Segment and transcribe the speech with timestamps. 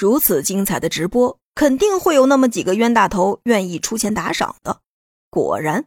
[0.00, 4.80] 如此精彩的直播，肯定会有那么几个冤大头愿意出钱打赏的。
[5.28, 5.84] 果然，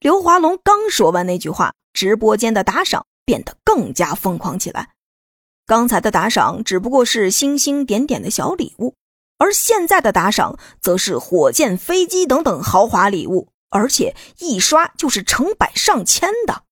[0.00, 4.94] 刘华龙刚说完那句话，直播间的打赏变得更加疯狂起来。
[5.64, 8.96] 刚才的打赏只不过是星星点点的小礼物，
[9.38, 16.64] 而现在的打赏则是火箭、飞机等等豪华礼物，而且一刷就是成百上千的。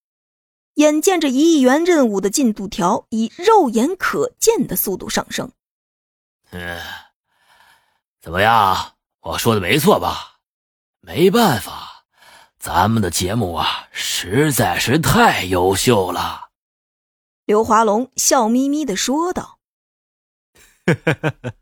[0.74, 5.52] 眼见着一亿元任务的进度条以肉眼可见的速度上升。
[6.50, 6.80] 嗯，
[8.20, 8.94] 怎么样？
[9.20, 10.38] 我说的没错吧？
[11.00, 12.04] 没办法，
[12.58, 16.48] 咱们的节目啊，实在是太优秀了。
[17.44, 19.58] 刘华龙笑眯眯的说道：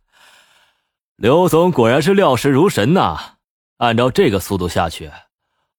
[1.17, 3.39] “刘总果然是料事如神呐！
[3.79, 5.11] 按照这个速度下去，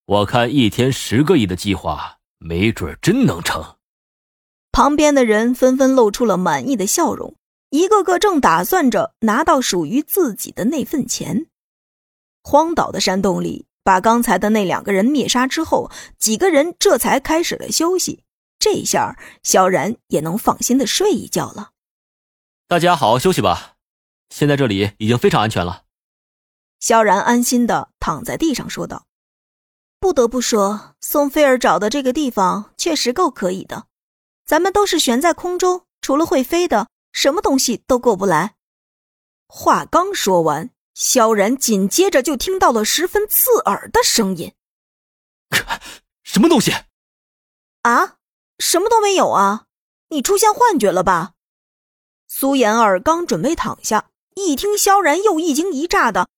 [0.06, 3.78] 我看一天十个亿的计划，没准真能成。”
[4.72, 7.36] 旁边的人纷纷露出了满意的笑容。
[7.70, 11.46] 一个个正打算着拿到属于自己的那份钱。
[12.42, 18.24] 荒岛的山洞里，把刚才的那两个人灭杀之后，几个人这才开始了休息。
[18.58, 21.72] 这下萧然也能放心的睡一觉了。
[22.68, 23.76] 大家好好休息吧，
[24.30, 25.84] 现在这里已经非常安全了。
[26.80, 29.06] 萧然安心的躺在地上说道
[30.00, 33.86] ：“不得不说，宋菲儿找的这个地方确实够可以的。
[34.46, 38.56] 咱们都是悬在空中，除了会飞的。”什么东西都过不来。
[39.48, 44.54] 话刚说完，萧然紧接着就听到了十分刺耳的声音
[46.24, 46.72] ：“什么东西？
[47.82, 48.18] 啊，
[48.60, 49.66] 什么都没有啊！
[50.10, 51.34] 你出现幻觉了吧？”
[52.28, 56.30] 苏妍儿刚准备躺下，一听萧然又一惊一乍的，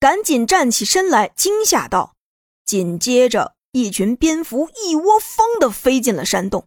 [0.00, 2.16] 赶紧站起身来，惊吓道
[2.64, 6.66] ：“紧接着，一群蝙蝠一窝蜂的飞进了山洞。”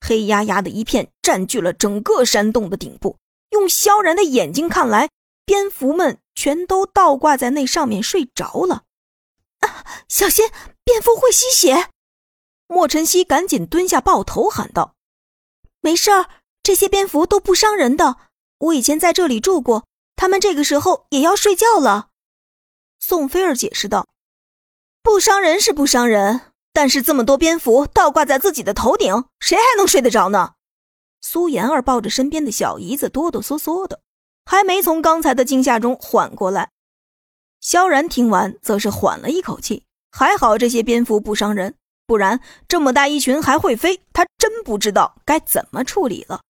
[0.00, 3.18] 黑压压的一片占据了整个山洞的顶部，
[3.50, 5.10] 用萧然的眼睛看来，
[5.44, 8.84] 蝙蝠们全都倒挂在那上面睡着了。
[9.60, 10.48] 啊，小心，
[10.84, 11.90] 蝙蝠会吸血！
[12.66, 14.94] 莫晨曦赶紧蹲下抱头喊道
[15.80, 16.28] ：“没事儿，
[16.62, 18.16] 这些蝙蝠都不伤人的。
[18.58, 19.86] 我以前在这里住过，
[20.16, 22.10] 他们这个时候也要睡觉了。”
[23.00, 24.06] 宋菲儿解释道
[25.02, 26.47] ：“不伤人是不伤人。”
[26.78, 30.52] 但是这么多蝙蝠倒挂在自己的头顶，谁还能睡得着呢？
[31.20, 34.00] 苏妍儿抱着身边的小姨子，哆哆嗦嗦的，
[34.44, 36.70] 还没从刚才的惊吓中缓过来。
[37.60, 41.74] 萧然听完，则是缓了一口气，还好这些蝙蝠不伤人，
[42.06, 46.42] 不然这么大一群还会飞，他真不知道该怎么处理了。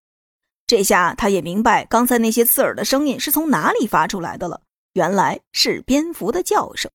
[0.67, 4.61] 这下他也明白刚才那些刺耳的声音是从哪里发出来的了，
[4.93, 6.91] 原来是蝙蝠的叫声。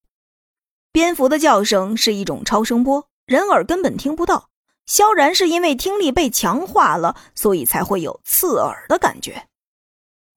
[0.91, 3.07] 蝙蝠的叫声是一种超声波。
[3.25, 4.49] 人耳根本听不到，
[4.85, 9.47] 萧然是因为听力被强化了，所以才会有刺耳的感觉。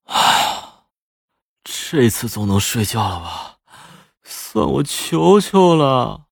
[0.04, 0.84] 啊，
[1.64, 3.56] 这次总能睡觉了吧？
[4.22, 6.25] 算我求求了。